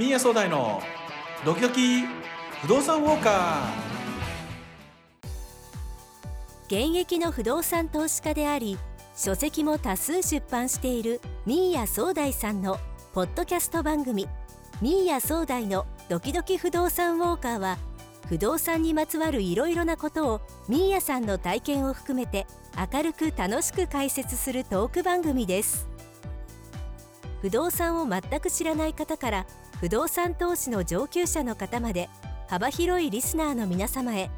[0.00, 0.80] ミーヤ総大の
[1.44, 2.04] ドキドキ
[2.62, 6.88] 不動産ウォーカー。
[6.88, 8.78] 現役の不動産投資家であり
[9.14, 12.78] 書籍も多数出版しているミーヤ総大さんの
[13.12, 14.26] ポッドキャスト番組。
[14.80, 17.76] ミーヤ総大のドキドキ不動産ウォーカーは
[18.26, 22.46] 不動産にまつわるいろいろなことをミーヤさんの体験を含めて
[22.90, 25.89] 明るく楽しく解説するトーク番組です。
[27.40, 29.46] 不動産を全く知らない方から
[29.80, 32.08] 不動産投資の上級者の方まで
[32.48, 34.30] 幅広いリスナーの皆様へ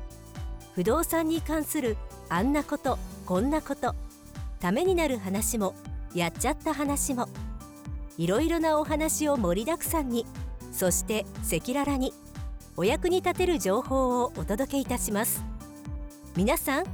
[0.75, 1.97] 不動産に関する
[2.29, 3.95] あんなことこんなこと
[4.61, 5.75] ためになる話も
[6.15, 7.29] やっちゃった話も
[8.19, 10.27] いろいろなお話を盛りだくさんに
[10.71, 12.13] そして赤裸々に
[12.77, 15.45] お役に立てる情報をお届けいたします。
[16.35, 16.85] 皆さん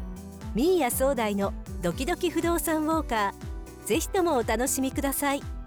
[0.54, 5.57] ミーヤ総大のドキドキ不動産ウォーカーぜひともお楽しみください。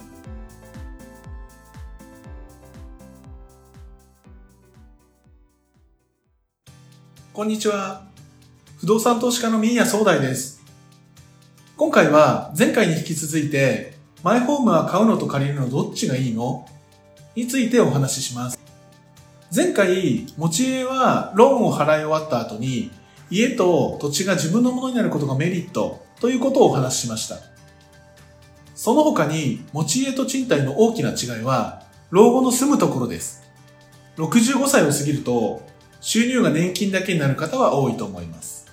[7.34, 8.04] こんにちは
[8.78, 10.62] 不動産投資家のミーヤ総大です
[11.78, 16.68] 今回は前回に引き続いてマイホームは買うのと借りるのどっちがいいの？
[17.38, 18.60] についてお話しします
[19.56, 22.92] 前回、持ち家はローンを払い終わった後に、
[23.30, 27.38] 家と土地が自分のものになることがメリットということをお話ししました。
[28.76, 33.44] その他に、持ち家と賃貸の大きな違いは、老後の住むところです。
[34.16, 35.70] 65歳を過ぎると、
[36.02, 38.66] 収入が年金だけになる方は多いと思います。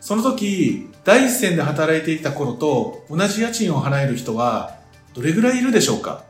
[0.00, 4.76] その時、第一線で働いていた頃と同じ家賃を払える人は、
[5.14, 6.24] どれぐらいいるでしょうか？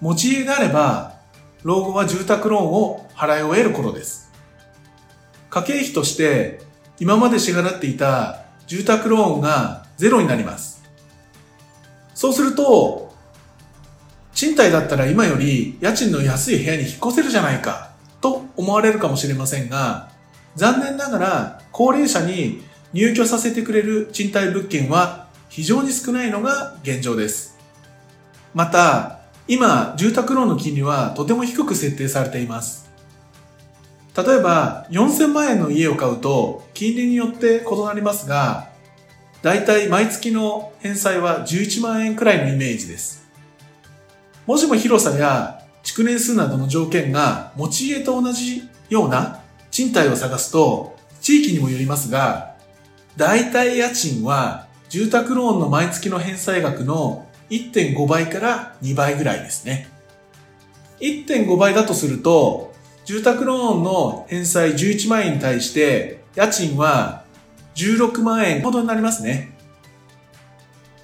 [0.00, 1.18] 持ち家であれば、
[1.64, 4.30] 老後は住宅ローンを払い終える頃です。
[5.50, 6.60] 家計費として
[7.00, 10.84] 今まで支払っていた住宅ローンがゼロになります。
[12.14, 13.12] そうすると、
[14.34, 17.87] 賃貸だったら今より家賃の安い部屋に引っ越せるじゃないか
[18.20, 20.10] と思われるかもしれませんが、
[20.56, 27.58] 残念ながら高齢者に入居させてくれる賃貸物件は非常に少ないのが現状です。
[28.54, 32.90] また、今、住宅ローンの金利はとても低く設定されています。
[34.16, 38.68] 例えば、4000万円の家を買うと、金利によって異なりますが、
[39.42, 43.26] だいたい毎月の返済は11万円くらいのイメージです。
[44.46, 45.57] もしも広さや
[45.88, 49.40] 築年数などの条件が持ち家と同じような
[49.70, 52.56] 賃貸を探すと、地域にもよりますが、
[53.16, 59.88] だいたい家賃は住宅ローンの毎月の返済額の1.5倍から2倍ぐらいですね。
[61.00, 62.74] 1.5倍だとすると、
[63.06, 67.24] 住宅ローンの返済11万円に対して、家賃は
[67.76, 69.56] 16万円ほどになりますね。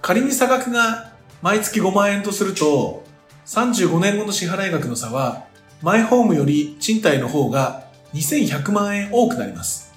[0.02, 3.02] 仮に差額が毎月5万円とすると、
[3.46, 5.44] 35年後の支払い額の差は、
[5.82, 7.84] マイホームより賃貸の方が
[8.14, 9.92] 2100万円多くなります。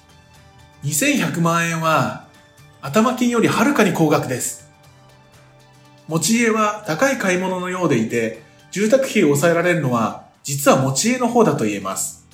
[0.84, 2.26] 2100万円は、
[2.80, 4.68] 頭金よりはるかに高額です。
[6.06, 12.26] 持ち家は高い買い物のようでいて、住宅費を抑えられるのは実は持ち家の方だと言えます。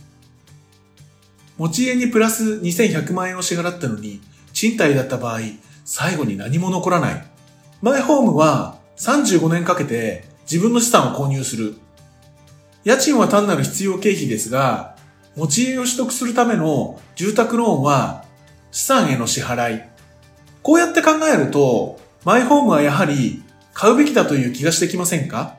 [1.56, 4.20] 持ち家にプラス2100万円を支払ったのに、
[4.52, 5.40] 賃貸だった場合、
[5.84, 7.24] 最後に何も残らない。
[7.82, 11.74] マイホームは35年かけて自分の資産を購入する。
[12.84, 14.96] 家賃は単なる必要経費ですが、
[15.36, 18.24] 持ち家を取得するための住宅ローンは
[18.70, 19.82] 資産への支払い。
[20.62, 25.56] こうやって考えると、マイホームはやはり買うべきだという気がしてきませんか？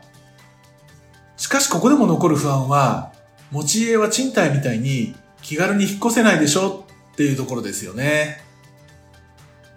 [1.38, 3.12] しかしここでも残る不安は、
[3.52, 8.42] 持ち家は賃貸みたいに気軽に引っ越せないでしょっていうところですよね。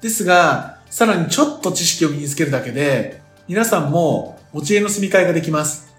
[0.01, 5.95] ですが、さらにちょっと知識を身につけるだけで、皆さんも持ち家の住み替えができます。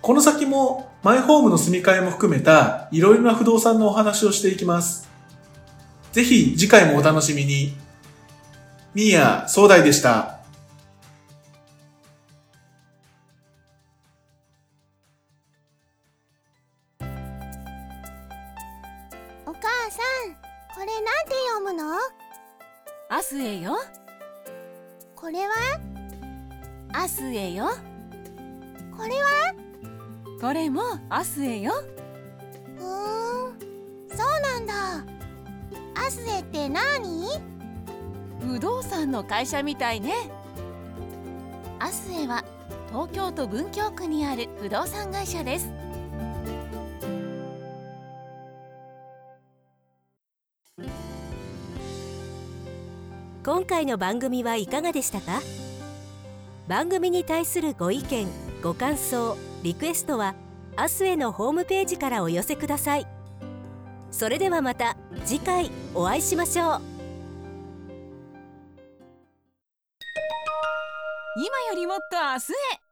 [0.00, 5.08] この先もマイホームの住み替えも含めたいろいろな不動産のお話をしていきます。
[6.12, 7.76] ぜひ次回もお楽しみに。
[8.94, 10.36] ミーヤ総大でした。
[23.12, 23.76] アスエよ
[25.14, 25.54] これは？
[26.92, 27.70] アスエよ
[28.96, 29.54] これは？
[30.40, 31.72] これもアスエよ。
[32.78, 33.58] ふーん
[34.08, 34.74] そうなんだ。
[35.94, 37.26] アスエって何
[38.40, 40.14] 不動産の会社みたいね。
[41.78, 42.44] アスエは
[42.88, 45.70] 東京都文京区にある不動産会社です。
[53.42, 55.40] 今回の番組はいかがでしたか？
[56.68, 58.26] 番組に対するご意見
[58.62, 60.34] ご感想リクエストは
[60.76, 63.06] アスエのホームページからお寄せください。
[64.10, 66.80] それではまた次回お会いしましょう。
[71.36, 72.89] 今よりもっと明日へ。